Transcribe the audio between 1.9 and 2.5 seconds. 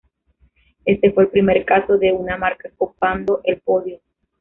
de una